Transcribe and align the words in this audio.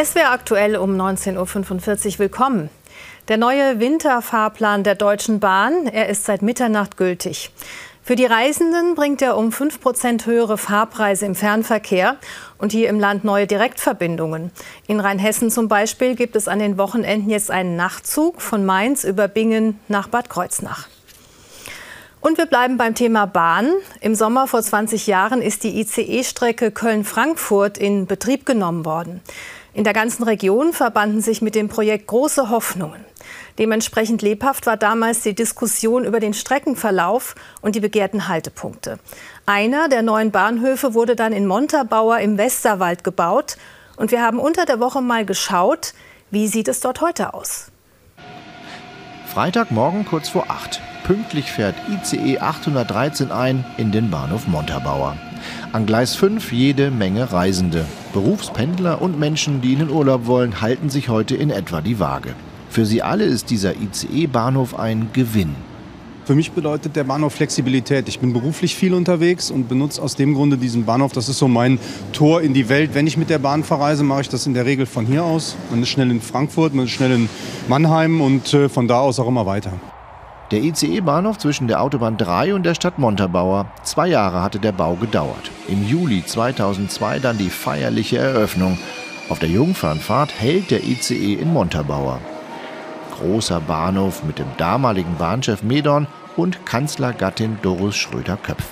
Es 0.00 0.14
wäre 0.14 0.28
aktuell 0.28 0.76
um 0.76 0.92
19.45 0.92 2.12
Uhr 2.12 2.18
willkommen. 2.20 2.70
Der 3.26 3.36
neue 3.36 3.80
Winterfahrplan 3.80 4.84
der 4.84 4.94
Deutschen 4.94 5.40
Bahn, 5.40 5.88
er 5.88 6.08
ist 6.08 6.24
seit 6.24 6.40
Mitternacht 6.40 6.96
gültig. 6.96 7.50
Für 8.04 8.14
die 8.14 8.24
Reisenden 8.24 8.94
bringt 8.94 9.22
er 9.22 9.36
um 9.36 9.50
5 9.50 9.80
Prozent 9.80 10.24
höhere 10.24 10.56
Fahrpreise 10.56 11.26
im 11.26 11.34
Fernverkehr 11.34 12.14
und 12.58 12.70
hier 12.70 12.88
im 12.90 13.00
Land 13.00 13.24
neue 13.24 13.48
Direktverbindungen. 13.48 14.52
In 14.86 15.00
Rheinhessen 15.00 15.50
zum 15.50 15.66
Beispiel 15.66 16.14
gibt 16.14 16.36
es 16.36 16.46
an 16.46 16.60
den 16.60 16.78
Wochenenden 16.78 17.28
jetzt 17.28 17.50
einen 17.50 17.74
Nachtzug 17.74 18.40
von 18.40 18.64
Mainz 18.64 19.02
über 19.02 19.26
Bingen 19.26 19.80
nach 19.88 20.06
Bad 20.06 20.30
Kreuznach. 20.30 20.86
Und 22.20 22.38
wir 22.38 22.46
bleiben 22.46 22.76
beim 22.76 22.94
Thema 22.94 23.26
Bahn. 23.26 23.72
Im 24.00 24.14
Sommer 24.14 24.46
vor 24.46 24.62
20 24.62 25.08
Jahren 25.08 25.42
ist 25.42 25.64
die 25.64 25.80
ICE-Strecke 25.80 26.70
Köln-Frankfurt 26.70 27.78
in 27.78 28.06
Betrieb 28.06 28.46
genommen 28.46 28.84
worden. 28.84 29.22
In 29.78 29.84
der 29.84 29.92
ganzen 29.92 30.24
Region 30.24 30.72
verbanden 30.72 31.20
sich 31.20 31.40
mit 31.40 31.54
dem 31.54 31.68
Projekt 31.68 32.08
große 32.08 32.50
Hoffnungen. 32.50 33.04
Dementsprechend 33.60 34.22
lebhaft 34.22 34.66
war 34.66 34.76
damals 34.76 35.20
die 35.20 35.36
Diskussion 35.36 36.04
über 36.04 36.18
den 36.18 36.34
Streckenverlauf 36.34 37.36
und 37.60 37.76
die 37.76 37.80
begehrten 37.80 38.26
Haltepunkte. 38.26 38.98
Einer 39.46 39.88
der 39.88 40.02
neuen 40.02 40.32
Bahnhöfe 40.32 40.94
wurde 40.94 41.14
dann 41.14 41.32
in 41.32 41.46
Montabaur 41.46 42.18
im 42.18 42.38
Westerwald 42.38 43.04
gebaut. 43.04 43.56
Und 43.96 44.10
wir 44.10 44.20
haben 44.20 44.40
unter 44.40 44.66
der 44.66 44.80
Woche 44.80 45.00
mal 45.00 45.24
geschaut, 45.24 45.94
wie 46.32 46.48
sieht 46.48 46.66
es 46.66 46.80
dort 46.80 47.00
heute 47.00 47.32
aus. 47.32 47.70
Freitagmorgen 49.32 50.04
kurz 50.06 50.28
vor 50.28 50.46
acht. 50.50 50.80
Pünktlich 51.04 51.52
fährt 51.52 51.76
ICE 51.88 52.40
813 52.40 53.30
ein 53.30 53.64
in 53.76 53.92
den 53.92 54.10
Bahnhof 54.10 54.48
Montabaur. 54.48 55.16
An 55.72 55.86
Gleis 55.86 56.14
5 56.14 56.52
jede 56.52 56.90
Menge 56.90 57.32
Reisende. 57.32 57.84
Berufspendler 58.12 59.00
und 59.02 59.18
Menschen, 59.18 59.60
die 59.60 59.72
in 59.72 59.80
den 59.80 59.90
Urlaub 59.90 60.26
wollen, 60.26 60.60
halten 60.60 60.90
sich 60.90 61.08
heute 61.08 61.36
in 61.36 61.50
etwa 61.50 61.80
die 61.80 62.00
Waage. 62.00 62.34
Für 62.70 62.86
sie 62.86 63.02
alle 63.02 63.24
ist 63.24 63.50
dieser 63.50 63.74
ICE-Bahnhof 63.76 64.78
ein 64.78 65.10
Gewinn. 65.12 65.54
Für 66.28 66.34
mich 66.34 66.52
bedeutet 66.52 66.94
der 66.94 67.04
Bahnhof 67.04 67.32
Flexibilität. 67.32 68.06
Ich 68.06 68.20
bin 68.20 68.34
beruflich 68.34 68.74
viel 68.74 68.92
unterwegs 68.92 69.50
und 69.50 69.66
benutze 69.66 70.02
aus 70.02 70.14
dem 70.14 70.34
Grunde 70.34 70.58
diesen 70.58 70.84
Bahnhof. 70.84 71.12
Das 71.12 71.30
ist 71.30 71.38
so 71.38 71.48
mein 71.48 71.78
Tor 72.12 72.42
in 72.42 72.52
die 72.52 72.68
Welt. 72.68 72.90
Wenn 72.92 73.06
ich 73.06 73.16
mit 73.16 73.30
der 73.30 73.38
Bahn 73.38 73.64
verreise, 73.64 74.04
mache 74.04 74.20
ich 74.20 74.28
das 74.28 74.46
in 74.46 74.52
der 74.52 74.66
Regel 74.66 74.84
von 74.84 75.06
hier 75.06 75.24
aus. 75.24 75.56
Man 75.70 75.82
ist 75.82 75.88
schnell 75.88 76.10
in 76.10 76.20
Frankfurt, 76.20 76.74
man 76.74 76.84
ist 76.84 76.90
schnell 76.90 77.12
in 77.12 77.28
Mannheim 77.66 78.20
und 78.20 78.52
äh, 78.52 78.68
von 78.68 78.86
da 78.86 79.00
aus 79.00 79.18
auch 79.18 79.28
immer 79.28 79.46
weiter. 79.46 79.72
Der 80.50 80.62
ICE-Bahnhof 80.62 81.38
zwischen 81.38 81.68
der 81.68 81.82
Autobahn 81.82 82.16
3 82.16 82.54
und 82.54 82.64
der 82.64 82.74
Stadt 82.74 82.98
Montabaur. 82.98 83.66
Zwei 83.82 84.08
Jahre 84.08 84.42
hatte 84.42 84.58
der 84.58 84.72
Bau 84.72 84.94
gedauert. 84.94 85.50
Im 85.68 85.86
Juli 85.86 86.24
2002 86.24 87.18
dann 87.18 87.38
die 87.38 87.50
feierliche 87.50 88.18
Eröffnung. 88.18 88.78
Auf 89.28 89.38
der 89.38 89.50
Jungfernfahrt 89.50 90.32
hält 90.38 90.70
der 90.70 90.84
ICE 90.84 91.34
in 91.34 91.52
Montabaur 91.52 92.18
großer 93.18 93.60
Bahnhof 93.60 94.22
mit 94.24 94.38
dem 94.38 94.46
damaligen 94.56 95.16
Bahnchef 95.16 95.62
Medorn 95.62 96.06
und 96.36 96.64
Kanzlergattin 96.64 97.58
Doris 97.62 97.96
Schröder-Köpf. 97.96 98.64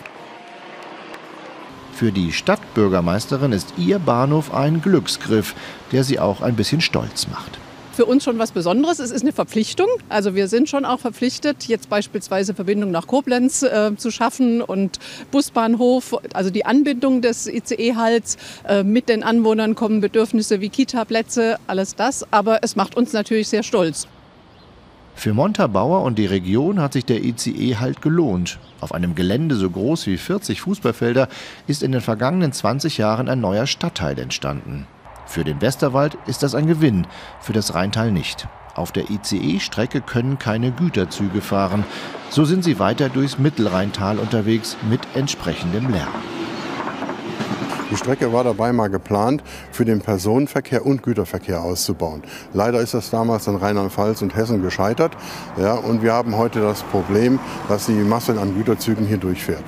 Für 1.93 2.13
die 2.13 2.33
Stadtbürgermeisterin 2.33 3.53
ist 3.53 3.75
ihr 3.77 3.99
Bahnhof 3.99 4.55
ein 4.55 4.83
Glücksgriff, 4.83 5.55
der 5.93 6.05
sie 6.05 6.21
auch 6.21 6.43
ein 6.43 6.55
bisschen 6.55 6.81
stolz 6.81 7.27
macht 7.29 7.59
für 7.97 8.05
uns 8.05 8.25
schon 8.25 8.39
was 8.39 8.53
Besonderes. 8.53 8.99
Es 8.99 9.11
ist 9.11 9.23
eine 9.23 9.33
Verpflichtung. 9.33 9.89
Also 10.11 10.35
wir 10.35 10.49
sind 10.49 10.69
schon 10.69 10.85
auch 10.85 11.01
verpflichtet, 11.01 11.65
jetzt 11.65 11.89
beispielsweise 11.89 12.55
Verbindung 12.55 12.91
nach 12.91 13.07
Koblenz 13.07 13.63
äh, 13.63 13.97
zu 13.97 14.11
schaffen 14.11 14.61
und 14.61 14.99
Busbahnhof, 15.31 16.15
also 16.35 16.51
die 16.51 16.67
Anbindung 16.67 17.23
des 17.23 17.47
ICE-Halts. 17.47 18.37
Äh, 18.69 18.83
mit 18.83 19.09
den 19.09 19.23
Anwohnern 19.23 19.75
kommen 19.75 20.03
Bedürfnisse 20.03 20.61
wie 20.61 20.69
Kita-Plätze, 20.69 21.57
alles 21.67 21.95
das. 21.95 22.31
Aber 22.31 22.63
es 22.63 22.77
macht 22.77 22.97
uns 22.97 23.15
natürlich 23.15 23.49
sehr 23.49 23.63
stolz. 23.63 24.07
Für 25.15 25.33
Montabaur 25.33 26.03
und 26.03 26.19
die 26.19 26.27
Region 26.27 26.83
hat 26.83 26.93
sich 26.93 27.07
der 27.07 27.25
ICE 27.25 27.77
halt 27.77 28.03
gelohnt. 28.03 28.59
Auf 28.83 28.93
einem 28.93 29.15
Gelände 29.15 29.55
so 29.55 29.71
groß 29.71 30.07
wie 30.07 30.19
40 30.19 30.61
Fußballfelder 30.61 31.29
ist 31.67 31.83
in 31.83 31.93
den 31.93 32.03
vergangenen 32.03 32.53
20 32.53 32.99
Jahren 32.99 33.31
ein 33.31 33.41
neuer 33.41 33.67
Stadtteil 33.67 34.19
entstanden. 34.19 34.87
Für 35.27 35.45
den 35.45 35.61
Westerwald 35.61 36.17
ist 36.27 36.43
das 36.43 36.55
ein 36.55 36.67
Gewinn, 36.67 37.07
für 37.41 37.53
das 37.53 37.75
Rheintal 37.75 38.13
nicht. 38.13 38.49
Auf 38.75 38.93
der 38.93 39.11
ICE-Strecke 39.11 40.01
können 40.01 40.39
keine 40.39 40.71
Güterzüge 40.71 41.41
fahren. 41.41 41.85
So 42.31 42.45
sind 42.45 42.63
sie 42.63 42.79
weiter 42.79 43.09
durchs 43.09 43.39
Mittelrheintal 43.39 44.19
unterwegs 44.19 44.77
mit 44.89 45.01
entsprechendem 45.15 45.91
Lärm. 45.91 46.09
Die 47.91 47.97
Strecke 47.97 48.33
war 48.33 48.43
dabei 48.43 48.73
mal 48.73 48.89
geplant, 48.89 49.43
für 49.71 49.85
den 49.85 50.01
Personenverkehr 50.01 50.85
und 50.85 51.03
Güterverkehr 51.03 51.63
auszubauen. 51.63 52.23
Leider 52.53 52.81
ist 52.81 52.95
das 52.95 53.11
damals 53.11 53.47
in 53.47 53.57
Rheinland-Pfalz 53.57 54.23
und 54.23 54.35
Hessen 54.35 54.61
gescheitert. 54.61 55.17
Ja, 55.57 55.75
und 55.75 56.03
wir 56.03 56.13
haben 56.13 56.37
heute 56.37 56.61
das 56.61 56.83
Problem, 56.83 57.39
dass 57.69 57.87
die 57.87 57.93
Masse 57.93 58.39
an 58.41 58.55
Güterzügen 58.55 59.07
hier 59.07 59.19
durchfährt. 59.19 59.65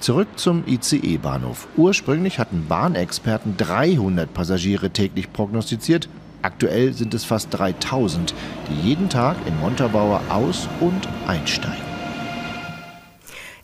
Zurück 0.00 0.28
zum 0.36 0.64
ICE-Bahnhof. 0.66 1.66
Ursprünglich 1.76 2.38
hatten 2.38 2.66
Bahnexperten 2.68 3.56
300 3.56 4.32
Passagiere 4.32 4.90
täglich 4.90 5.32
prognostiziert. 5.32 6.08
Aktuell 6.42 6.92
sind 6.92 7.14
es 7.14 7.24
fast 7.24 7.48
3000, 7.52 8.34
die 8.70 8.88
jeden 8.88 9.08
Tag 9.08 9.36
in 9.46 9.58
Montabaur 9.58 10.20
aus- 10.28 10.68
und 10.80 11.08
einsteigen. 11.26 11.85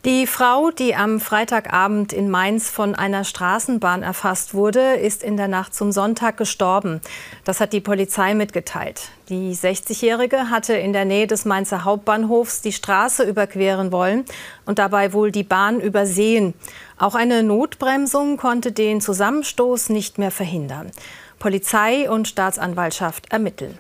Die 0.05 0.27
Frau, 0.27 0.73
die 0.73 0.97
am 0.97 1.21
Freitagabend 1.21 2.13
in 2.13 2.29
Mainz 2.29 2.69
von 2.69 2.97
einer 2.97 3.23
Straßenbahn 3.23 4.03
erfasst 4.03 4.53
wurde, 4.53 4.95
ist 4.95 5.23
in 5.23 5.37
der 5.37 5.47
Nacht 5.47 5.77
zum 5.77 5.93
Sonntag 5.93 6.37
gestorben. 6.37 7.01
Das 7.45 7.61
hat 7.61 7.73
die 7.73 7.81
Polizei 7.81 8.35
mitgeteilt. 8.35 9.11
Die 9.29 9.55
60-Jährige 9.55 10.51
hatte 10.51 10.73
in 10.73 10.93
der 10.93 11.05
Nähe 11.05 11.29
des 11.29 11.45
Mainzer 11.45 11.85
Hauptbahnhofs 11.85 12.63
die 12.63 12.73
Straße 12.73 13.23
überqueren 13.23 13.93
wollen 13.93 14.25
und 14.67 14.81
dabei 14.81 15.13
wohl 15.13 15.31
die 15.31 15.45
Bahn 15.45 15.79
übersehen. 15.79 16.55
Auch 16.99 17.15
eine 17.15 17.45
Notbremsung 17.45 18.39
konnte 18.39 18.73
den 18.73 19.01
Zusammenstoß 19.01 19.91
nicht 19.91 20.19
mehr 20.19 20.33
verhindern. 20.33 20.91
Polizei 21.39 22.11
und 22.11 22.27
Staatsanwaltschaft 22.27 23.31
ermitteln. 23.31 23.79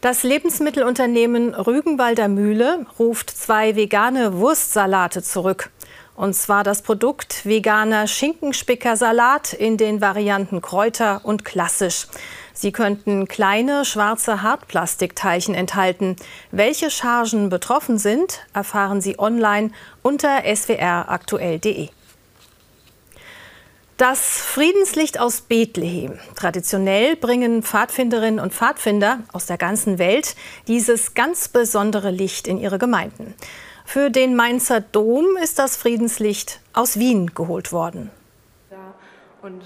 Das 0.00 0.22
Lebensmittelunternehmen 0.22 1.54
Rügenwalder 1.54 2.28
Mühle 2.28 2.86
ruft 3.00 3.30
zwei 3.30 3.74
vegane 3.74 4.38
Wurstsalate 4.38 5.24
zurück. 5.24 5.70
Und 6.14 6.34
zwar 6.34 6.62
das 6.62 6.82
Produkt 6.82 7.44
veganer 7.44 8.06
Schinkenspickersalat 8.06 9.54
in 9.54 9.76
den 9.76 10.00
Varianten 10.00 10.62
Kräuter 10.62 11.22
und 11.24 11.44
klassisch. 11.44 12.06
Sie 12.52 12.70
könnten 12.70 13.26
kleine 13.26 13.84
schwarze 13.84 14.42
Hartplastikteilchen 14.42 15.56
enthalten. 15.56 16.14
Welche 16.52 16.90
Chargen 16.90 17.48
betroffen 17.48 17.98
sind, 17.98 18.46
erfahren 18.52 19.00
Sie 19.00 19.18
online 19.18 19.72
unter 20.02 20.42
swraktuell.de. 20.44 21.88
Das 23.98 24.38
Friedenslicht 24.38 25.18
aus 25.18 25.40
Bethlehem. 25.40 26.20
Traditionell 26.36 27.16
bringen 27.16 27.64
Pfadfinderinnen 27.64 28.38
und 28.38 28.54
Pfadfinder 28.54 29.24
aus 29.32 29.46
der 29.46 29.58
ganzen 29.58 29.98
Welt 29.98 30.36
dieses 30.68 31.14
ganz 31.14 31.48
besondere 31.48 32.12
Licht 32.12 32.46
in 32.46 32.58
ihre 32.58 32.78
Gemeinden. 32.78 33.34
Für 33.84 34.10
den 34.10 34.36
Mainzer 34.36 34.80
Dom 34.80 35.26
ist 35.42 35.58
das 35.58 35.76
Friedenslicht 35.76 36.60
aus 36.74 37.00
Wien 37.00 37.34
geholt 37.34 37.72
worden. 37.72 38.12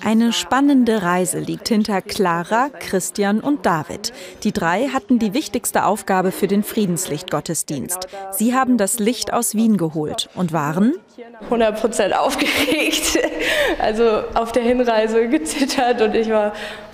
Eine 0.04 0.32
spannende 0.32 1.02
Reise 1.02 1.38
liegt 1.38 1.68
hinter 1.68 2.02
Clara, 2.02 2.68
Christian 2.78 3.40
und 3.40 3.64
David. 3.64 4.12
Die 4.42 4.52
drei 4.52 4.88
hatten 4.88 5.18
die 5.18 5.32
wichtigste 5.32 5.84
Aufgabe 5.84 6.30
für 6.30 6.46
den 6.46 6.62
Friedenslichtgottesdienst. 6.62 8.08
Sie 8.32 8.54
haben 8.54 8.76
das 8.76 8.98
Licht 8.98 9.32
aus 9.32 9.54
Wien 9.54 9.76
geholt 9.78 10.28
und 10.34 10.52
waren 10.52 10.94
100 11.44 11.80
Prozent 11.80 12.16
aufgeregt. 12.16 13.18
Also 13.78 14.22
auf 14.34 14.52
der 14.52 14.62
Hinreise 14.62 15.28
gezittert 15.28 16.02
und 16.02 16.14
ich 16.14 16.28
war 16.28 16.52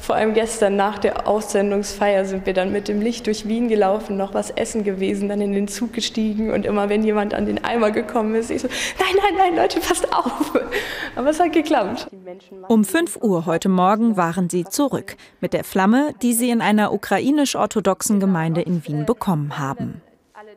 vor 0.08 0.16
allem 0.16 0.32
gestern 0.32 0.74
nach 0.74 0.96
der 0.96 1.28
Aussendungsfeier 1.28 2.24
sind 2.24 2.46
wir 2.46 2.54
dann 2.54 2.72
mit 2.72 2.88
dem 2.88 3.02
Licht 3.02 3.26
durch 3.26 3.46
Wien 3.46 3.68
gelaufen, 3.68 4.16
noch 4.16 4.32
was 4.32 4.48
essen 4.48 4.82
gewesen, 4.82 5.28
dann 5.28 5.42
in 5.42 5.52
den 5.52 5.68
Zug 5.68 5.92
gestiegen 5.92 6.50
und 6.50 6.64
immer 6.64 6.88
wenn 6.88 7.04
jemand 7.04 7.34
an 7.34 7.44
den 7.44 7.62
Eimer 7.62 7.90
gekommen 7.90 8.34
ist, 8.34 8.50
ich 8.50 8.62
so, 8.62 8.68
nein, 8.98 9.14
nein, 9.22 9.34
nein, 9.36 9.56
Leute, 9.56 9.80
passt 9.80 10.10
auf. 10.10 10.58
Aber 11.14 11.28
es 11.28 11.38
hat 11.38 11.52
geklappt. 11.52 12.08
Um 12.68 12.86
5 12.86 13.18
Uhr 13.20 13.44
heute 13.44 13.68
Morgen 13.68 14.16
waren 14.16 14.48
sie 14.48 14.64
zurück 14.64 15.18
mit 15.42 15.52
der 15.52 15.62
Flamme, 15.62 16.14
die 16.22 16.32
sie 16.32 16.48
in 16.48 16.62
einer 16.62 16.94
ukrainisch-orthodoxen 16.94 18.18
Gemeinde 18.18 18.62
in 18.62 18.86
Wien 18.86 19.04
bekommen 19.04 19.58
haben. 19.58 20.00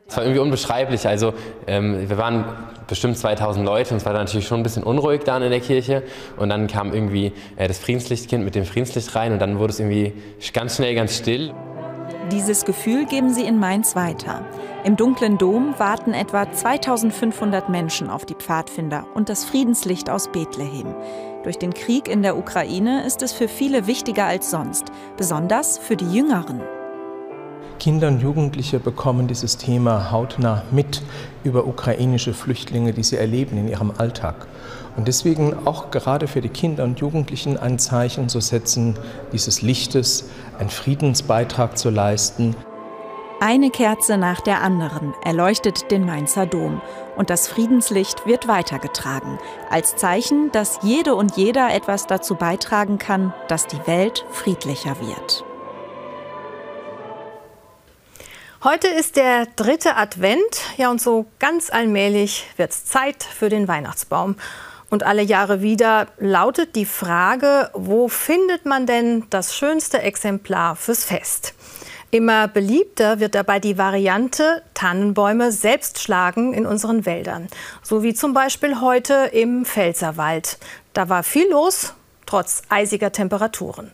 Es 0.07 0.16
war 0.16 0.24
irgendwie 0.24 0.42
unbeschreiblich. 0.42 1.07
Also 1.07 1.33
ähm, 1.66 2.07
wir 2.07 2.18
waren 2.18 2.45
bestimmt 2.88 3.18
2000 3.18 3.66
Leute 3.66 3.92
und 3.92 3.98
es 3.98 4.06
war 4.06 4.13
natürlich 4.13 4.45
schon 4.45 4.60
ein 4.60 4.63
bisschen 4.63 4.83
unruhig 4.83 5.22
da 5.24 5.38
in 5.38 5.50
der 5.50 5.60
Kirche. 5.60 6.04
Und 6.38 6.50
dann 6.50 6.68
kam 6.68 6.94
irgendwie 6.94 7.31
äh, 7.56 7.68
das 7.68 7.80
Friedenslichtkind 7.80 8.44
mit 8.45 8.54
dem 8.54 8.66
Friedenslicht 8.66 9.16
rein 9.16 9.33
und 9.33 9.39
dann 9.39 9.57
wurde 9.57 9.74
es 9.74 9.80
irgendwie 9.80 10.13
ganz 10.54 10.75
schnell 10.75 10.94
ganz 10.94 11.18
still. 11.18 11.54
Dieses 12.31 12.66
Gefühl 12.66 13.06
geben 13.06 13.33
sie 13.33 13.44
in 13.44 13.57
Mainz 13.57 13.95
weiter. 13.95 14.45
Im 14.83 14.98
dunklen 14.98 15.38
Dom 15.38 15.74
warten 15.80 16.13
etwa 16.13 16.51
2500 16.51 17.69
Menschen 17.69 18.10
auf 18.10 18.25
die 18.25 18.36
Pfadfinder 18.36 19.07
und 19.16 19.30
das 19.30 19.45
Friedenslicht 19.45 20.10
aus 20.10 20.31
Bethlehem. 20.31 20.95
Durch 21.44 21.57
den 21.57 21.74
Krieg 21.74 22.07
in 22.07 22.22
der 22.22 22.38
Ukraine 22.38 23.04
ist 23.06 23.24
es 23.24 23.34
für 23.34 23.48
viele 23.48 23.88
wichtiger 23.88 24.25
als 24.25 24.51
sonst, 24.51 24.86
besonders 25.18 25.80
für 25.80 25.95
die 25.95 26.13
Jüngeren. 26.13 26.62
Kinder 27.81 28.10
und 28.10 28.22
Jugendliche 28.22 28.80
bekommen 28.80 29.28
dieses 29.28 29.57
Thema 29.57 30.12
hautnah 30.12 30.62
mit 30.69 31.01
über 31.44 31.66
ukrainische 31.66 32.31
Flüchtlinge, 32.31 32.94
die 32.94 33.01
sie 33.01 33.18
erleben 33.18 33.57
in 33.57 33.68
ihrem 33.68 33.92
Alltag. 33.98 34.45
Und 34.95 35.07
deswegen 35.07 35.66
auch 35.66 35.89
gerade 35.89 36.28
für 36.28 36.42
die 36.42 36.50
Kinder 36.50 36.83
und 36.83 37.00
Jugendlichen 37.00 37.57
ein 37.57 37.80
Zeichen 37.80 38.30
zu 38.30 38.39
setzen, 38.39 39.00
dieses 39.33 39.63
Lichtes, 39.63 40.30
einen 40.60 40.69
Friedensbeitrag 40.69 41.75
zu 41.75 41.89
leisten. 41.89 42.56
Eine 43.39 43.72
Kerze 43.72 44.16
nach 44.16 44.42
der 44.42 44.62
anderen 44.62 45.16
erleuchtet 45.24 45.89
den 45.89 46.06
Mainzer 46.06 46.45
Dom 46.45 46.84
und 47.18 47.31
das 47.31 47.48
Friedenslicht 47.48 48.27
wird 48.27 48.48
weitergetragen, 48.48 49.39
als 49.72 49.95
Zeichen, 49.95 50.51
dass 50.51 50.77
jede 50.84 51.16
und 51.16 51.36
jeder 51.36 51.74
etwas 51.74 52.06
dazu 52.06 52.36
beitragen 52.36 53.00
kann, 53.00 53.34
dass 53.48 53.66
die 53.66 53.88
Welt 53.88 54.24
friedlicher 54.30 54.98
wird. 55.00 55.45
Heute 58.63 58.90
ist 58.90 59.16
der 59.16 59.48
dritte 59.56 59.96
Advent, 59.96 60.62
ja 60.78 60.92
und 60.92 61.02
so 61.02 61.25
ganz 61.40 61.72
allmählich 61.72 62.46
wird 62.58 62.69
es 62.69 62.86
Zeit 62.86 63.24
für 63.24 63.50
den 63.50 63.68
Weihnachtsbaum. 63.68 64.36
Und 64.92 65.02
alle 65.02 65.24
Jahre 65.24 65.63
wieder 65.63 66.06
lautet 66.19 66.75
die 66.75 66.86
Frage, 66.86 67.72
wo 67.74 68.08
findet 68.08 68.68
man 68.68 68.86
denn 68.86 69.25
das 69.31 69.56
schönste 69.56 70.04
Exemplar 70.04 70.75
fürs 70.75 71.04
Fest? 71.04 71.56
Immer 72.12 72.48
beliebter 72.48 73.19
wird 73.19 73.34
dabei 73.34 73.60
die 73.60 73.80
Variante 73.80 74.62
Tannenbäume 74.75 75.52
selbst 75.52 75.98
schlagen 75.98 76.54
in 76.54 76.68
unseren 76.68 77.08
Wäldern. 77.08 77.48
So 77.81 78.04
wie 78.04 78.13
zum 78.13 78.36
Beispiel 78.36 78.80
heute 78.80 79.31
im 79.34 79.66
Pfälzerwald. 79.66 80.60
Da 80.94 81.10
war 81.10 81.24
viel 81.24 81.50
los, 81.50 81.96
trotz 82.28 82.62
eisiger 82.69 83.12
Temperaturen. 83.12 83.92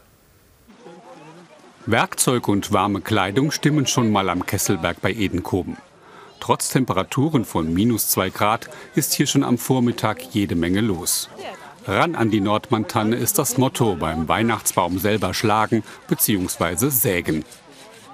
Werkzeug 1.90 2.50
und 2.50 2.74
warme 2.74 3.00
Kleidung 3.00 3.50
stimmen 3.50 3.88
schon 3.88 4.12
mal 4.12 4.30
am 4.30 4.46
Kesselberg 4.46 5.02
bei 5.02 5.14
Edenkoben. 5.14 5.78
Trotz 6.42 6.68
Temperaturen 6.70 7.46
von 7.46 7.74
minus 7.74 8.10
zwei 8.10 8.30
Grad 8.30 8.70
ist 8.94 9.14
hier 9.14 9.26
schon 9.26 9.46
am 9.46 9.58
Vormittag 9.58 10.22
jede 10.34 10.56
Menge 10.56 10.82
los. 10.82 11.30
Ran 11.88 12.16
an 12.16 12.30
die 12.30 12.42
Nordmantanne 12.42 13.16
ist 13.16 13.40
das 13.40 13.58
Motto 13.58 13.96
beim 13.96 14.28
Weihnachtsbaum 14.28 15.00
selber 15.00 15.34
schlagen 15.34 15.82
bzw. 16.10 16.90
sägen 16.90 17.46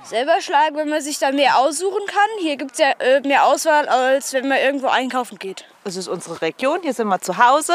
selber 0.03 0.41
schlagen, 0.41 0.75
wenn 0.75 0.89
man 0.89 1.01
sich 1.01 1.17
dann 1.17 1.35
mehr 1.35 1.57
aussuchen 1.57 2.05
kann. 2.05 2.29
Hier 2.39 2.57
gibt 2.57 2.73
es 2.73 2.79
ja 2.79 2.91
äh, 2.99 3.21
mehr 3.21 3.45
Auswahl, 3.45 3.87
als 3.87 4.33
wenn 4.33 4.47
man 4.47 4.59
irgendwo 4.59 4.87
einkaufen 4.87 5.39
geht. 5.39 5.65
Es 5.85 5.97
ist 5.97 6.07
unsere 6.07 6.41
Region, 6.41 6.79
hier 6.81 6.93
sind 6.93 7.09
wir 7.09 7.19
zu 7.19 7.37
Hause 7.37 7.73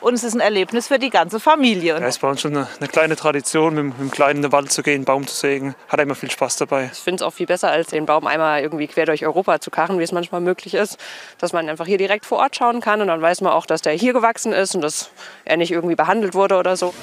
und 0.00 0.14
es 0.14 0.22
ist 0.22 0.34
ein 0.34 0.40
Erlebnis 0.40 0.86
für 0.86 1.00
die 1.00 1.10
ganze 1.10 1.40
Familie. 1.40 1.98
Ja, 1.98 2.06
es 2.06 2.14
ist 2.14 2.20
bei 2.20 2.28
uns 2.28 2.40
schon 2.40 2.56
eine, 2.56 2.68
eine 2.78 2.86
kleine 2.88 3.16
Tradition, 3.16 3.74
mit, 3.74 3.84
mit 3.86 3.98
dem 3.98 4.10
Kleinen 4.12 4.36
in 4.36 4.42
den 4.42 4.52
Wald 4.52 4.70
zu 4.70 4.84
gehen, 4.84 4.96
einen 4.96 5.04
Baum 5.04 5.26
zu 5.26 5.34
sägen. 5.34 5.74
Hat 5.88 5.98
immer 5.98 6.14
viel 6.14 6.30
Spaß 6.30 6.56
dabei. 6.56 6.90
Ich 6.92 7.00
finde 7.00 7.16
es 7.16 7.22
auch 7.22 7.32
viel 7.32 7.46
besser, 7.46 7.68
als 7.68 7.88
den 7.88 8.06
Baum 8.06 8.28
einmal 8.28 8.60
irgendwie 8.60 8.86
quer 8.86 9.06
durch 9.06 9.26
Europa 9.26 9.60
zu 9.60 9.72
karren, 9.72 9.98
wie 9.98 10.04
es 10.04 10.12
manchmal 10.12 10.40
möglich 10.40 10.74
ist. 10.74 10.96
Dass 11.38 11.52
man 11.52 11.68
einfach 11.68 11.86
hier 11.86 11.98
direkt 11.98 12.24
vor 12.24 12.38
Ort 12.38 12.54
schauen 12.54 12.80
kann 12.80 13.00
und 13.00 13.08
dann 13.08 13.20
weiß 13.20 13.40
man 13.40 13.52
auch, 13.52 13.66
dass 13.66 13.82
der 13.82 13.94
hier 13.94 14.12
gewachsen 14.12 14.52
ist 14.52 14.76
und 14.76 14.82
dass 14.82 15.10
er 15.44 15.56
nicht 15.56 15.72
irgendwie 15.72 15.96
behandelt 15.96 16.34
wurde 16.34 16.56
oder 16.56 16.76
so. 16.76 16.94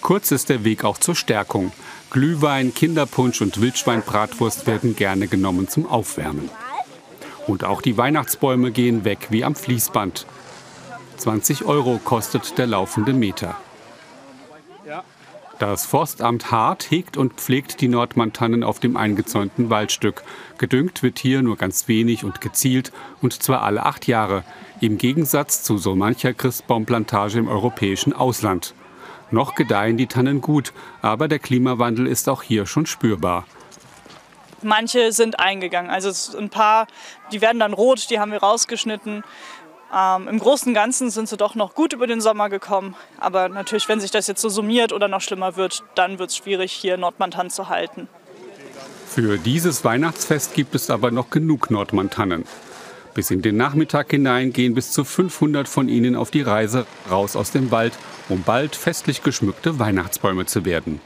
Kurz 0.00 0.30
ist 0.30 0.48
der 0.48 0.64
Weg 0.64 0.84
auch 0.84 0.96
zur 0.96 1.16
Stärkung. 1.16 1.70
Glühwein, 2.10 2.72
Kinderpunsch 2.72 3.42
und 3.42 3.60
Wildschweinbratwurst 3.60 4.66
werden 4.66 4.96
gerne 4.96 5.28
genommen 5.28 5.68
zum 5.68 5.86
Aufwärmen. 5.86 6.48
Und 7.46 7.64
auch 7.64 7.82
die 7.82 7.96
Weihnachtsbäume 7.96 8.70
gehen 8.70 9.04
weg 9.04 9.28
wie 9.30 9.44
am 9.44 9.54
Fließband. 9.54 10.26
20 11.18 11.64
Euro 11.64 12.00
kostet 12.02 12.58
der 12.58 12.66
laufende 12.66 13.12
Meter. 13.12 13.56
Das 15.60 15.86
Forstamt 15.86 16.50
Hart 16.50 16.90
hegt 16.90 17.16
und 17.16 17.34
pflegt 17.34 17.80
die 17.80 17.86
Nordmantannen 17.86 18.64
auf 18.64 18.80
dem 18.80 18.96
eingezäunten 18.96 19.70
Waldstück. 19.70 20.24
Gedüngt 20.58 21.04
wird 21.04 21.20
hier 21.20 21.42
nur 21.42 21.56
ganz 21.56 21.86
wenig 21.86 22.24
und 22.24 22.40
gezielt, 22.40 22.92
und 23.22 23.40
zwar 23.40 23.62
alle 23.62 23.86
acht 23.86 24.08
Jahre, 24.08 24.42
im 24.80 24.98
Gegensatz 24.98 25.62
zu 25.62 25.78
so 25.78 25.94
mancher 25.94 26.34
Christbaumplantage 26.34 27.38
im 27.38 27.48
europäischen 27.48 28.12
Ausland. 28.12 28.74
Noch 29.30 29.54
gedeihen 29.54 29.96
die 29.96 30.08
Tannen 30.08 30.40
gut, 30.40 30.72
aber 31.02 31.28
der 31.28 31.38
Klimawandel 31.38 32.08
ist 32.08 32.28
auch 32.28 32.42
hier 32.42 32.66
schon 32.66 32.86
spürbar. 32.86 33.46
Manche 34.64 35.12
sind 35.12 35.38
eingegangen. 35.38 35.90
Also 35.90 36.36
ein 36.36 36.50
paar, 36.50 36.86
die 37.32 37.40
werden 37.40 37.60
dann 37.60 37.72
rot, 37.72 38.10
die 38.10 38.18
haben 38.18 38.32
wir 38.32 38.40
rausgeschnitten. 38.40 39.22
Ähm, 39.94 40.28
Im 40.28 40.38
Großen 40.38 40.68
und 40.68 40.74
Ganzen 40.74 41.10
sind 41.10 41.28
sie 41.28 41.36
doch 41.36 41.54
noch 41.54 41.74
gut 41.74 41.92
über 41.92 42.06
den 42.06 42.20
Sommer 42.20 42.48
gekommen. 42.48 42.96
Aber 43.18 43.48
natürlich, 43.48 43.88
wenn 43.88 44.00
sich 44.00 44.10
das 44.10 44.26
jetzt 44.26 44.40
so 44.40 44.48
summiert 44.48 44.92
oder 44.92 45.08
noch 45.08 45.20
schlimmer 45.20 45.56
wird, 45.56 45.84
dann 45.94 46.18
wird 46.18 46.30
es 46.30 46.36
schwierig, 46.36 46.72
hier 46.72 46.96
Nordmantan 46.96 47.50
zu 47.50 47.68
halten. 47.68 48.08
Für 49.06 49.38
dieses 49.38 49.84
Weihnachtsfest 49.84 50.54
gibt 50.54 50.74
es 50.74 50.90
aber 50.90 51.12
noch 51.12 51.30
genug 51.30 51.70
Nordmantannen. 51.70 52.44
Bis 53.14 53.30
in 53.30 53.42
den 53.42 53.56
Nachmittag 53.56 54.10
hinein 54.10 54.52
gehen 54.52 54.74
bis 54.74 54.90
zu 54.90 55.04
500 55.04 55.68
von 55.68 55.88
ihnen 55.88 56.16
auf 56.16 56.32
die 56.32 56.42
Reise 56.42 56.84
raus 57.08 57.36
aus 57.36 57.52
dem 57.52 57.70
Wald, 57.70 57.92
um 58.28 58.42
bald 58.42 58.74
festlich 58.74 59.22
geschmückte 59.22 59.78
Weihnachtsbäume 59.78 60.46
zu 60.46 60.64
werden. 60.64 61.00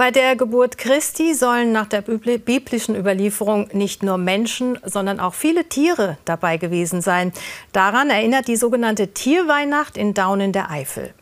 Bei 0.00 0.10
der 0.10 0.34
Geburt 0.34 0.78
Christi 0.78 1.34
sollen 1.34 1.72
nach 1.72 1.84
der 1.84 2.00
biblischen 2.00 2.96
Überlieferung 2.96 3.68
nicht 3.74 4.02
nur 4.02 4.16
Menschen, 4.16 4.78
sondern 4.82 5.20
auch 5.20 5.34
viele 5.34 5.66
Tiere 5.66 6.16
dabei 6.24 6.56
gewesen 6.56 7.02
sein. 7.02 7.34
Daran 7.74 8.08
erinnert 8.08 8.48
die 8.48 8.56
sogenannte 8.56 9.08
Tierweihnacht 9.08 9.98
in 9.98 10.14
Daun 10.14 10.40
in 10.40 10.52
der 10.52 10.70
Eifel. 10.70 11.12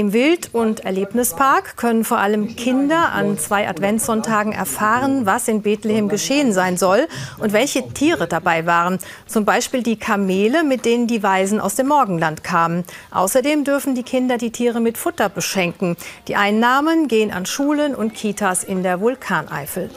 Im 0.00 0.14
Wild- 0.14 0.54
und 0.54 0.80
Erlebnispark 0.80 1.76
können 1.76 2.04
vor 2.04 2.16
allem 2.16 2.56
Kinder 2.56 3.12
an 3.12 3.36
zwei 3.36 3.68
Adventssonntagen 3.68 4.54
erfahren, 4.54 5.26
was 5.26 5.46
in 5.46 5.60
Bethlehem 5.60 6.08
geschehen 6.08 6.54
sein 6.54 6.78
soll 6.78 7.06
und 7.38 7.52
welche 7.52 7.86
Tiere 7.86 8.26
dabei 8.26 8.64
waren. 8.64 8.98
Zum 9.26 9.44
Beispiel 9.44 9.82
die 9.82 9.98
Kamele, 9.98 10.64
mit 10.64 10.86
denen 10.86 11.06
die 11.06 11.22
Weisen 11.22 11.60
aus 11.60 11.74
dem 11.74 11.88
Morgenland 11.88 12.42
kamen. 12.42 12.84
Außerdem 13.10 13.64
dürfen 13.64 13.94
die 13.94 14.02
Kinder 14.02 14.38
die 14.38 14.52
Tiere 14.52 14.80
mit 14.80 14.96
Futter 14.96 15.28
beschenken. 15.28 15.98
Die 16.28 16.36
Einnahmen 16.36 17.06
gehen 17.06 17.30
an 17.30 17.44
Schulen 17.44 17.94
und 17.94 18.14
Kitas 18.14 18.64
in 18.64 18.82
der 18.82 19.02
Vulkaneifel. 19.02 19.90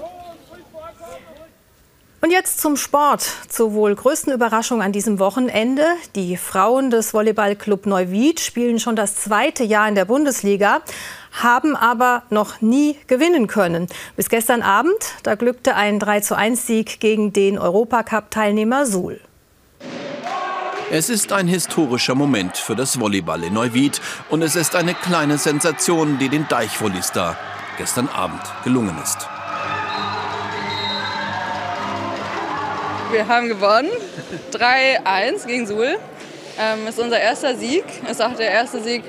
Und 2.24 2.32
jetzt 2.32 2.62
zum 2.62 2.78
Sport. 2.78 3.30
Zur 3.50 3.74
wohl 3.74 3.94
größten 3.94 4.32
Überraschung 4.32 4.82
an 4.82 4.94
diesem 4.94 5.20
Wochenende. 5.20 5.84
Die 6.16 6.38
Frauen 6.38 6.90
des 6.90 7.14
Volleyballclub 7.14 7.86
Neuwied 7.86 8.40
spielen 8.40 8.80
schon 8.80 8.96
das 8.96 9.16
zweite 9.16 9.66
Jahr 9.66 9.90
in 9.90 9.96
der 9.96 10.06
Bundesliga, 10.06 10.80
haben 11.34 11.76
aber 11.76 12.24
noch 12.30 12.62
nie 12.62 12.96
gewinnen 13.08 13.48
können. 13.48 13.88
Bis 14.16 14.30
gestern 14.30 14.62
Abend, 14.62 14.96
da 15.24 15.36
glückte 15.36 15.76
ein 15.76 16.02
31 16.02 16.58
Sieg 16.58 17.02
gegen 17.02 17.34
den 17.34 17.60
Europacup-Teilnehmer 17.60 18.86
Suhl. 18.86 19.20
Es 20.92 21.10
ist 21.10 21.34
ein 21.34 21.50
historischer 21.50 22.16
Moment 22.16 22.56
für 22.56 22.78
das 22.78 23.02
Volleyball 23.02 23.44
in 23.44 23.54
Neuwied 23.54 24.00
und 24.30 24.44
es 24.44 24.56
ist 24.56 24.78
eine 24.78 24.94
kleine 24.94 25.38
Sensation, 25.38 26.20
die 26.20 26.30
den 26.30 26.48
Deichvolleystar 26.48 27.36
gestern 27.78 28.08
Abend 28.08 28.44
gelungen 28.64 28.96
ist. 29.04 29.28
Wir 33.14 33.28
haben 33.28 33.48
gewonnen. 33.48 33.92
3-1 34.54 35.46
gegen 35.46 35.68
Suhl. 35.68 36.00
Ähm, 36.58 36.88
ist 36.88 37.00
unser 37.00 37.20
erster 37.20 37.56
Sieg. 37.56 37.84
Ist 38.10 38.20
auch 38.24 38.36
der 38.36 38.50
erste 38.50 38.82
Sieg 38.82 39.04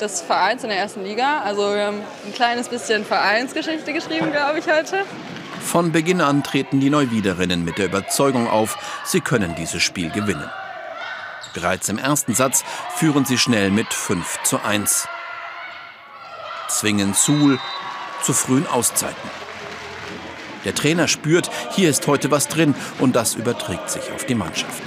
des 0.00 0.22
Vereins 0.22 0.62
in 0.62 0.70
der 0.70 0.78
ersten 0.78 1.04
Liga. 1.04 1.42
Also 1.42 1.74
wir 1.74 1.88
haben 1.88 2.00
ein 2.24 2.32
kleines 2.32 2.68
bisschen 2.68 3.04
Vereinsgeschichte 3.04 3.92
geschrieben, 3.92 4.32
glaube 4.32 4.60
ich, 4.60 4.66
heute. 4.66 5.04
Von 5.60 5.92
Beginn 5.92 6.22
an 6.22 6.42
treten 6.42 6.80
die 6.80 6.88
Neuwiederinnen 6.88 7.62
mit 7.62 7.76
der 7.76 7.84
Überzeugung 7.84 8.48
auf, 8.48 8.78
sie 9.04 9.20
können 9.20 9.54
dieses 9.54 9.82
Spiel 9.82 10.08
gewinnen. 10.08 10.50
Bereits 11.52 11.90
im 11.90 11.98
ersten 11.98 12.34
Satz 12.34 12.64
führen 12.96 13.26
sie 13.26 13.36
schnell 13.36 13.70
mit 13.70 13.92
5 13.92 14.42
zu 14.42 14.64
1. 14.64 15.06
Zwingen 16.68 17.12
Suhl 17.12 17.58
zu 18.22 18.32
frühen 18.32 18.66
Auszeiten. 18.66 19.49
Der 20.64 20.74
Trainer 20.74 21.08
spürt, 21.08 21.50
hier 21.72 21.88
ist 21.88 22.06
heute 22.06 22.30
was 22.30 22.48
drin 22.48 22.74
und 22.98 23.16
das 23.16 23.34
überträgt 23.34 23.90
sich 23.90 24.12
auf 24.12 24.24
die 24.24 24.34
Mannschaft. 24.34 24.82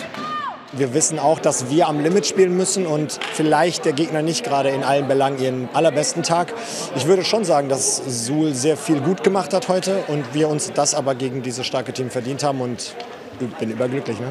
Wir 0.75 0.95
wissen 0.95 1.19
auch, 1.19 1.37
dass 1.37 1.69
wir 1.69 1.87
am 1.87 1.99
Limit 1.99 2.25
spielen 2.25 2.57
müssen 2.57 2.87
und 2.87 3.19
vielleicht 3.33 3.85
der 3.85 3.93
Gegner 3.93 4.23
nicht 4.23 4.43
gerade 4.43 4.69
in 4.69 4.83
allen 4.83 5.07
Belangen 5.07 5.39
ihren 5.39 5.69
allerbesten 5.73 6.23
Tag. 6.23 6.51
Ich 6.95 7.05
würde 7.05 7.23
schon 7.23 7.45
sagen, 7.45 7.69
dass 7.69 7.97
Suhl 8.25 8.55
sehr 8.55 8.75
viel 8.75 8.99
gut 8.99 9.23
gemacht 9.23 9.53
hat 9.53 9.67
heute 9.67 10.03
und 10.07 10.33
wir 10.33 10.49
uns 10.49 10.71
das 10.73 10.95
aber 10.95 11.13
gegen 11.13 11.43
dieses 11.43 11.67
starke 11.67 11.93
Team 11.93 12.09
verdient 12.09 12.43
haben 12.43 12.59
und 12.59 12.95
ich 13.39 13.47
bin 13.57 13.69
überglücklich. 13.69 14.19
Ne? 14.19 14.29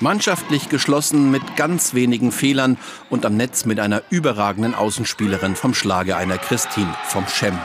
Mannschaftlich 0.00 0.68
geschlossen 0.68 1.30
mit 1.30 1.56
ganz 1.56 1.94
wenigen 1.94 2.30
Fehlern 2.30 2.76
und 3.08 3.24
am 3.24 3.38
Netz 3.38 3.64
mit 3.64 3.80
einer 3.80 4.02
überragenden 4.10 4.74
Außenspielerin 4.74 5.56
vom 5.56 5.72
Schlage 5.72 6.16
einer 6.16 6.36
Christine 6.36 6.94
vom 7.04 7.26
Schem. 7.26 7.58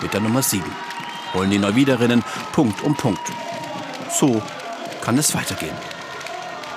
mit 0.00 0.12
der 0.12 0.20
Nummer 0.20 0.42
7. 0.42 0.64
Holen 1.34 1.50
die 1.50 1.58
Neuwiederinnen 1.58 2.24
Punkt 2.52 2.82
um 2.82 2.96
Punkt. 2.96 3.20
So 4.10 4.42
kann 5.00 5.18
es 5.18 5.34
weitergehen. 5.34 5.76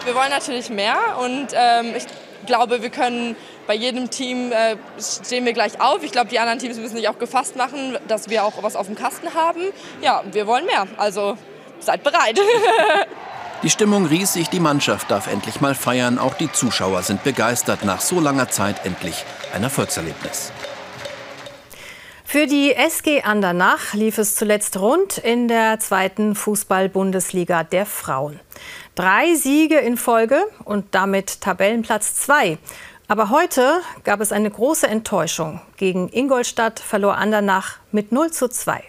Wir 0.03 0.15
wollen 0.15 0.29
natürlich 0.29 0.69
mehr 0.69 0.97
und 1.19 1.47
ähm, 1.53 1.93
ich 1.95 2.05
glaube, 2.45 2.81
wir 2.81 2.89
können 2.89 3.35
bei 3.67 3.73
jedem 3.73 4.09
Team 4.09 4.51
äh, 4.51 4.77
stehen 4.99 5.45
wir 5.45 5.53
gleich 5.53 5.81
auf. 5.81 6.03
Ich 6.03 6.11
glaube, 6.11 6.29
die 6.29 6.39
anderen 6.39 6.59
Teams 6.59 6.77
müssen 6.77 6.95
sich 6.95 7.09
auch 7.09 7.17
gefasst 7.17 7.55
machen, 7.55 7.97
dass 8.07 8.29
wir 8.29 8.43
auch 8.43 8.61
was 8.61 8.75
auf 8.75 8.85
dem 8.85 8.95
Kasten 8.95 9.33
haben. 9.33 9.61
Ja, 10.01 10.23
wir 10.31 10.45
wollen 10.47 10.65
mehr. 10.65 10.87
Also 10.97 11.37
seid 11.79 12.03
bereit. 12.03 12.39
Die 13.63 13.69
Stimmung 13.69 14.05
riesig, 14.05 14.49
die 14.49 14.59
Mannschaft 14.59 15.09
darf 15.09 15.25
endlich 15.25 15.59
mal 15.59 15.73
feiern. 15.73 16.19
Auch 16.19 16.35
die 16.35 16.51
Zuschauer 16.51 17.01
sind 17.01 17.23
begeistert. 17.23 17.83
Nach 17.83 17.99
so 17.99 18.19
langer 18.19 18.49
Zeit 18.49 18.85
endlich 18.85 19.25
ein 19.55 19.63
Erfolgserlebnis. 19.63 20.51
Für 22.35 22.47
die 22.47 22.73
SG 22.73 23.21
Andernach 23.21 23.93
lief 23.93 24.17
es 24.17 24.35
zuletzt 24.35 24.77
rund 24.77 25.19
in 25.19 25.47
der 25.47 25.79
zweiten 25.79 26.35
Fußball-Bundesliga 26.35 27.63
der 27.63 27.85
Frauen. 27.85 28.41
Drei 28.93 29.35
Siege 29.35 29.77
in 29.77 29.95
Folge 29.95 30.41
und 30.65 30.83
damit 30.91 31.39
Tabellenplatz 31.39 32.15
zwei. 32.15 32.57
Aber 33.07 33.29
heute 33.29 33.79
gab 34.03 34.19
es 34.19 34.33
eine 34.33 34.51
große 34.51 34.85
Enttäuschung. 34.85 35.61
Gegen 35.77 36.09
Ingolstadt 36.11 36.81
verlor 36.81 37.15
Andernach 37.15 37.77
mit 37.93 38.11
0 38.11 38.31
zu 38.31 38.49
2. 38.49 38.83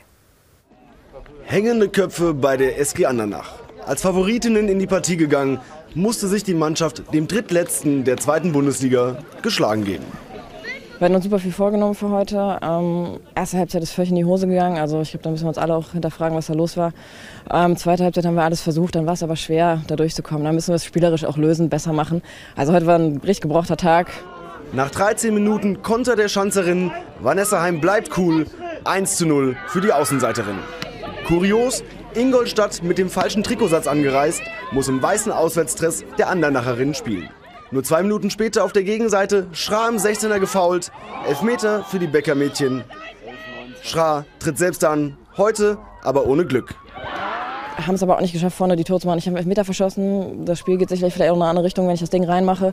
Hängende 1.44 1.88
Köpfe 1.88 2.34
bei 2.34 2.56
der 2.56 2.80
SG 2.80 3.06
Andernach. 3.06 3.60
Als 3.86 4.02
Favoritinnen 4.02 4.68
in 4.68 4.80
die 4.80 4.88
Partie 4.88 5.16
gegangen, 5.16 5.60
musste 5.94 6.26
sich 6.26 6.42
die 6.42 6.54
Mannschaft 6.54 7.14
dem 7.14 7.28
drittletzten 7.28 8.02
der 8.02 8.16
zweiten 8.16 8.50
Bundesliga 8.50 9.18
geschlagen 9.42 9.84
geben. 9.84 10.25
Wir 10.98 11.04
hatten 11.04 11.14
uns 11.14 11.24
super 11.24 11.38
viel 11.38 11.52
vorgenommen 11.52 11.94
für 11.94 12.08
heute. 12.08 12.58
Ähm, 12.62 13.20
erste 13.34 13.58
Halbzeit 13.58 13.82
ist 13.82 13.92
völlig 13.92 14.08
in 14.08 14.16
die 14.16 14.24
Hose 14.24 14.48
gegangen. 14.48 14.78
Also 14.78 15.02
ich 15.02 15.10
glaube, 15.10 15.24
da 15.24 15.30
müssen 15.30 15.44
wir 15.44 15.48
uns 15.48 15.58
alle 15.58 15.74
auch 15.74 15.92
hinterfragen, 15.92 16.34
was 16.34 16.46
da 16.46 16.54
los 16.54 16.78
war. 16.78 16.94
Ähm, 17.50 17.76
zweite 17.76 18.02
Halbzeit 18.02 18.24
haben 18.24 18.34
wir 18.34 18.44
alles 18.44 18.62
versucht, 18.62 18.94
dann 18.94 19.04
war 19.04 19.12
es 19.12 19.22
aber 19.22 19.36
schwer, 19.36 19.82
da 19.88 19.96
durchzukommen. 19.96 20.44
Da 20.44 20.52
müssen 20.52 20.68
wir 20.68 20.76
es 20.76 20.86
spielerisch 20.86 21.26
auch 21.26 21.36
lösen, 21.36 21.68
besser 21.68 21.92
machen. 21.92 22.22
Also 22.56 22.72
heute 22.72 22.86
war 22.86 22.98
ein 22.98 23.18
richtig 23.18 23.42
gebrauchter 23.42 23.76
Tag. 23.76 24.10
Nach 24.72 24.90
13 24.90 25.34
Minuten 25.34 25.82
Konter 25.82 26.16
der 26.16 26.28
Schanzerin. 26.28 26.90
Vanessa 27.20 27.60
Heim 27.60 27.82
bleibt 27.82 28.16
cool. 28.16 28.46
1 28.84 29.16
zu 29.16 29.26
0 29.26 29.54
für 29.66 29.82
die 29.82 29.92
Außenseiterin. 29.92 30.56
Kurios, 31.26 31.84
Ingolstadt 32.14 32.82
mit 32.82 32.96
dem 32.96 33.10
falschen 33.10 33.42
Trikotsatz 33.42 33.86
angereist, 33.86 34.40
muss 34.72 34.88
im 34.88 35.02
weißen 35.02 35.30
Auswärtstress 35.30 36.04
der 36.16 36.30
Andernacherinnen 36.30 36.94
spielen. 36.94 37.28
Nur 37.70 37.82
zwei 37.82 38.02
Minuten 38.02 38.30
später 38.30 38.64
auf 38.64 38.72
der 38.72 38.84
Gegenseite 38.84 39.48
Schra 39.52 39.88
im 39.88 39.96
16er 39.96 40.38
gefault. 40.38 40.92
Elfmeter 41.26 41.82
für 41.84 41.98
die 41.98 42.06
Bäckermädchen. 42.06 42.84
Schra 43.82 44.24
tritt 44.38 44.58
selbst 44.58 44.84
an, 44.84 45.16
heute 45.36 45.78
aber 46.02 46.26
ohne 46.26 46.44
Glück. 46.46 46.74
Haben 47.76 47.94
es 47.94 48.02
aber 48.02 48.16
auch 48.16 48.20
nicht 48.20 48.32
geschafft, 48.32 48.56
vorne 48.56 48.76
die 48.76 48.84
Tore 48.84 49.00
zu 49.00 49.06
machen. 49.06 49.18
Ich 49.18 49.26
habe 49.26 49.36
Elfmeter 49.36 49.64
verschossen. 49.64 50.44
Das 50.44 50.58
Spiel 50.58 50.78
geht 50.78 50.88
sicherlich 50.88 51.12
vielleicht 51.12 51.30
auch 51.30 51.36
in 51.36 51.42
eine 51.42 51.50
andere 51.50 51.66
Richtung, 51.66 51.86
wenn 51.86 51.94
ich 51.94 52.00
das 52.00 52.10
Ding 52.10 52.24
reinmache. 52.24 52.72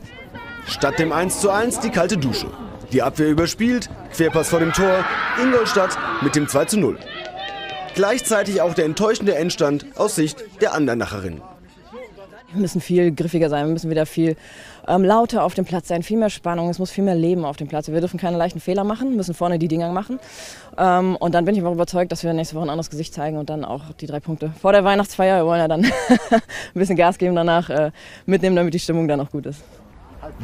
Statt 0.66 0.98
dem 0.98 1.12
1 1.12 1.40
zu 1.40 1.50
1 1.50 1.80
die 1.80 1.90
kalte 1.90 2.16
Dusche. 2.16 2.46
Die 2.92 3.02
Abwehr 3.02 3.28
überspielt, 3.28 3.90
Querpass 4.12 4.48
vor 4.48 4.60
dem 4.60 4.72
Tor, 4.72 5.04
Ingolstadt 5.42 5.98
mit 6.22 6.36
dem 6.36 6.48
2 6.48 6.64
zu 6.66 6.78
0. 6.78 6.98
Gleichzeitig 7.94 8.62
auch 8.62 8.74
der 8.74 8.86
enttäuschende 8.86 9.34
Endstand 9.34 9.86
aus 9.96 10.14
Sicht 10.14 10.44
der 10.60 10.72
Andernacherinnen. 10.72 11.42
Wir 12.54 12.60
müssen 12.60 12.80
viel 12.80 13.12
griffiger 13.12 13.50
sein, 13.50 13.66
wir 13.66 13.72
müssen 13.72 13.90
wieder 13.90 14.06
viel 14.06 14.36
ähm, 14.86 15.02
lauter 15.02 15.42
auf 15.42 15.54
dem 15.54 15.64
Platz 15.64 15.88
sein, 15.88 16.02
viel 16.02 16.16
mehr 16.16 16.30
Spannung, 16.30 16.70
es 16.70 16.78
muss 16.78 16.90
viel 16.90 17.02
mehr 17.04 17.16
Leben 17.16 17.44
auf 17.44 17.56
dem 17.56 17.66
Platz. 17.66 17.88
Wir 17.88 18.00
dürfen 18.00 18.18
keine 18.18 18.36
leichten 18.36 18.60
Fehler 18.60 18.84
machen, 18.84 19.16
müssen 19.16 19.34
vorne 19.34 19.58
die 19.58 19.68
Dinger 19.68 19.90
machen. 19.90 20.20
Ähm, 20.78 21.16
und 21.16 21.34
dann 21.34 21.44
bin 21.44 21.54
ich 21.54 21.62
auch 21.64 21.72
überzeugt, 21.72 22.12
dass 22.12 22.22
wir 22.22 22.32
nächste 22.32 22.54
Woche 22.54 22.66
ein 22.66 22.70
anderes 22.70 22.90
Gesicht 22.90 23.12
zeigen 23.12 23.36
und 23.38 23.50
dann 23.50 23.64
auch 23.64 23.92
die 24.00 24.06
drei 24.06 24.20
Punkte 24.20 24.52
vor 24.60 24.72
der 24.72 24.84
Weihnachtsfeier. 24.84 25.38
Wir 25.38 25.46
wollen 25.46 25.60
ja 25.60 25.68
dann 25.68 25.84
ein 26.30 26.40
bisschen 26.74 26.96
Gas 26.96 27.18
geben 27.18 27.34
danach, 27.34 27.70
äh, 27.70 27.90
mitnehmen, 28.26 28.56
damit 28.56 28.72
die 28.72 28.78
Stimmung 28.78 29.08
dann 29.08 29.20
auch 29.20 29.30
gut 29.30 29.46
ist. 29.46 29.62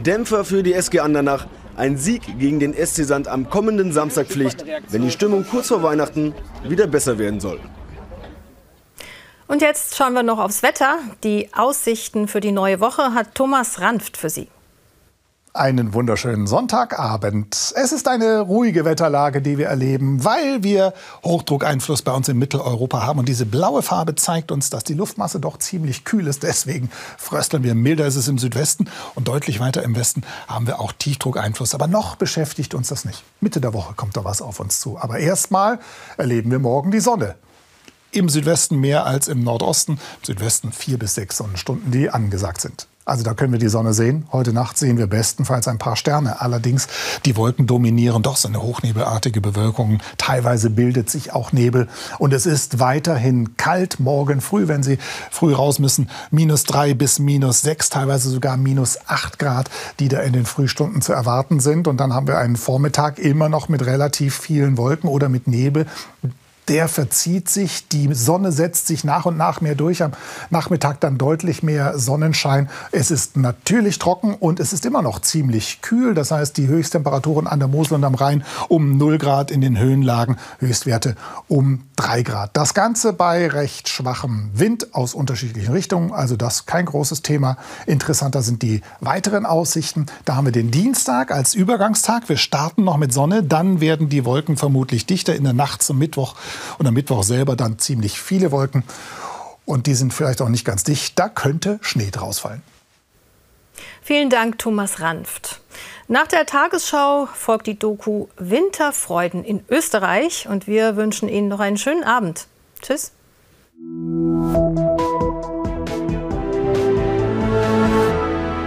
Dämpfer 0.04 0.44
für 0.44 0.62
die 0.62 0.74
SG 0.74 1.00
Andernach. 1.00 1.46
Ein 1.76 1.96
Sieg 1.96 2.22
gegen 2.38 2.60
den 2.60 2.74
SC 2.74 3.04
Sand 3.04 3.28
am 3.28 3.48
kommenden 3.48 3.92
Samstag 3.92 4.26
Pflicht, 4.26 4.64
wenn 4.90 5.02
die 5.02 5.10
Stimmung 5.10 5.46
kurz 5.48 5.68
vor 5.68 5.82
Weihnachten 5.82 6.34
wieder 6.64 6.86
besser 6.86 7.18
werden 7.18 7.40
soll. 7.40 7.58
Und 9.50 9.62
jetzt 9.62 9.96
schauen 9.96 10.12
wir 10.12 10.22
noch 10.22 10.38
aufs 10.38 10.62
Wetter. 10.62 10.98
Die 11.24 11.52
Aussichten 11.52 12.28
für 12.28 12.38
die 12.38 12.52
neue 12.52 12.78
Woche 12.78 13.14
hat 13.14 13.34
Thomas 13.34 13.80
Ranft 13.80 14.16
für 14.16 14.30
Sie. 14.30 14.46
Einen 15.52 15.92
wunderschönen 15.92 16.46
Sonntagabend. 16.46 17.72
Es 17.74 17.90
ist 17.90 18.06
eine 18.06 18.42
ruhige 18.42 18.84
Wetterlage, 18.84 19.42
die 19.42 19.58
wir 19.58 19.66
erleben, 19.66 20.24
weil 20.24 20.62
wir 20.62 20.94
Hochdruckeinfluss 21.24 22.02
bei 22.02 22.12
uns 22.12 22.28
in 22.28 22.38
Mitteleuropa 22.38 23.02
haben. 23.04 23.18
Und 23.18 23.28
diese 23.28 23.44
blaue 23.44 23.82
Farbe 23.82 24.14
zeigt 24.14 24.52
uns, 24.52 24.70
dass 24.70 24.84
die 24.84 24.94
Luftmasse 24.94 25.40
doch 25.40 25.58
ziemlich 25.58 26.04
kühl 26.04 26.28
ist. 26.28 26.44
Deswegen 26.44 26.88
frösteln 27.18 27.64
wir. 27.64 27.74
Milder 27.74 28.06
ist 28.06 28.14
es 28.14 28.28
im 28.28 28.38
Südwesten 28.38 28.88
und 29.16 29.26
deutlich 29.26 29.58
weiter 29.58 29.82
im 29.82 29.96
Westen 29.96 30.22
haben 30.46 30.68
wir 30.68 30.78
auch 30.78 30.92
Tiefdruckeinfluss. 30.92 31.74
Aber 31.74 31.88
noch 31.88 32.14
beschäftigt 32.14 32.72
uns 32.72 32.86
das 32.86 33.04
nicht. 33.04 33.24
Mitte 33.40 33.60
der 33.60 33.74
Woche 33.74 33.94
kommt 33.94 34.16
da 34.16 34.22
was 34.22 34.42
auf 34.42 34.60
uns 34.60 34.78
zu. 34.78 34.96
Aber 34.96 35.18
erstmal 35.18 35.80
erleben 36.18 36.52
wir 36.52 36.60
morgen 36.60 36.92
die 36.92 37.00
Sonne. 37.00 37.34
Im 38.12 38.28
Südwesten 38.28 38.80
mehr 38.80 39.06
als 39.06 39.28
im 39.28 39.44
Nordosten. 39.44 39.92
Im 39.92 40.24
Südwesten 40.24 40.72
vier 40.72 40.98
bis 40.98 41.14
sechs 41.14 41.36
Sonnenstunden, 41.36 41.92
die 41.92 42.10
angesagt 42.10 42.60
sind. 42.60 42.88
Also 43.04 43.24
da 43.24 43.34
können 43.34 43.52
wir 43.52 43.58
die 43.58 43.68
Sonne 43.68 43.92
sehen. 43.92 44.26
Heute 44.30 44.52
Nacht 44.52 44.78
sehen 44.78 44.98
wir 44.98 45.08
bestenfalls 45.08 45.66
ein 45.66 45.78
paar 45.78 45.96
Sterne. 45.96 46.40
Allerdings 46.40 46.86
die 47.24 47.36
Wolken 47.36 47.66
dominieren 47.66 48.22
doch 48.22 48.36
so 48.36 48.46
eine 48.46 48.62
hochnebelartige 48.62 49.40
Bewölkung. 49.40 50.00
Teilweise 50.16 50.70
bildet 50.70 51.10
sich 51.10 51.32
auch 51.32 51.52
Nebel. 51.52 51.88
Und 52.18 52.32
es 52.32 52.46
ist 52.46 52.78
weiterhin 52.78 53.56
kalt 53.56 53.98
morgen 54.00 54.40
früh, 54.40 54.68
wenn 54.68 54.82
Sie 54.82 54.98
früh 55.30 55.52
raus 55.54 55.78
müssen. 55.78 56.08
Minus 56.30 56.64
drei 56.64 56.94
bis 56.94 57.18
minus 57.18 57.62
sechs, 57.62 57.88
teilweise 57.88 58.28
sogar 58.28 58.56
minus 58.56 58.98
acht 59.06 59.38
Grad, 59.38 59.70
die 59.98 60.08
da 60.08 60.20
in 60.20 60.32
den 60.32 60.46
Frühstunden 60.46 61.02
zu 61.02 61.12
erwarten 61.12 61.58
sind. 61.58 61.88
Und 61.88 61.96
dann 61.96 62.12
haben 62.12 62.28
wir 62.28 62.38
einen 62.38 62.56
Vormittag 62.56 63.18
immer 63.18 63.48
noch 63.48 63.68
mit 63.68 63.84
relativ 63.84 64.36
vielen 64.36 64.76
Wolken 64.76 65.08
oder 65.08 65.28
mit 65.28 65.48
Nebel 65.48 65.86
der 66.70 66.86
verzieht 66.86 67.48
sich, 67.48 67.88
die 67.88 68.14
Sonne 68.14 68.52
setzt 68.52 68.86
sich 68.86 69.02
nach 69.02 69.26
und 69.26 69.36
nach 69.36 69.60
mehr 69.60 69.74
durch, 69.74 70.04
am 70.04 70.12
Nachmittag 70.50 71.00
dann 71.00 71.18
deutlich 71.18 71.64
mehr 71.64 71.98
Sonnenschein. 71.98 72.70
Es 72.92 73.10
ist 73.10 73.36
natürlich 73.36 73.98
trocken 73.98 74.34
und 74.34 74.60
es 74.60 74.72
ist 74.72 74.86
immer 74.86 75.02
noch 75.02 75.18
ziemlich 75.18 75.82
kühl. 75.82 76.14
Das 76.14 76.30
heißt, 76.30 76.56
die 76.56 76.68
Höchsttemperaturen 76.68 77.48
an 77.48 77.58
der 77.58 77.66
Mosel 77.66 77.94
und 77.94 78.04
am 78.04 78.14
Rhein 78.14 78.44
um 78.68 78.96
0 78.96 79.18
Grad 79.18 79.50
in 79.50 79.60
den 79.60 79.78
Höhenlagen, 79.78 80.36
Höchstwerte 80.60 81.16
um 81.48 81.82
3 81.96 82.22
Grad. 82.22 82.50
Das 82.52 82.72
Ganze 82.72 83.12
bei 83.14 83.48
recht 83.48 83.88
schwachem 83.88 84.50
Wind 84.54 84.94
aus 84.94 85.12
unterschiedlichen 85.12 85.72
Richtungen, 85.72 86.12
also 86.12 86.36
das 86.36 86.66
kein 86.66 86.86
großes 86.86 87.22
Thema. 87.22 87.56
Interessanter 87.86 88.42
sind 88.42 88.62
die 88.62 88.82
weiteren 89.00 89.44
Aussichten. 89.44 90.06
Da 90.24 90.36
haben 90.36 90.44
wir 90.44 90.52
den 90.52 90.70
Dienstag 90.70 91.32
als 91.32 91.54
Übergangstag. 91.54 92.28
Wir 92.28 92.36
starten 92.36 92.84
noch 92.84 92.96
mit 92.96 93.12
Sonne, 93.12 93.42
dann 93.42 93.80
werden 93.80 94.08
die 94.08 94.24
Wolken 94.24 94.56
vermutlich 94.56 95.04
dichter 95.04 95.34
in 95.34 95.42
der 95.42 95.52
Nacht 95.52 95.82
zum 95.82 95.98
Mittwoch 95.98 96.36
und 96.78 96.86
am 96.86 96.94
Mittwoch 96.94 97.22
selber 97.22 97.56
dann 97.56 97.78
ziemlich 97.78 98.20
viele 98.20 98.50
Wolken. 98.50 98.84
Und 99.64 99.86
die 99.86 99.94
sind 99.94 100.12
vielleicht 100.12 100.42
auch 100.42 100.48
nicht 100.48 100.64
ganz 100.64 100.84
dicht. 100.84 101.18
Da 101.18 101.28
könnte 101.28 101.78
Schnee 101.82 102.10
draus 102.10 102.40
fallen. 102.40 102.62
Vielen 104.02 104.30
Dank, 104.30 104.58
Thomas 104.58 105.00
Ranft. 105.00 105.60
Nach 106.08 106.26
der 106.26 106.44
Tagesschau 106.44 107.28
folgt 107.32 107.68
die 107.68 107.78
Doku 107.78 108.26
Winterfreuden 108.36 109.44
in 109.44 109.62
Österreich 109.70 110.48
und 110.48 110.66
wir 110.66 110.96
wünschen 110.96 111.28
Ihnen 111.28 111.48
noch 111.48 111.60
einen 111.60 111.78
schönen 111.78 112.02
Abend. 112.02 112.48
Tschüss. 112.82 113.12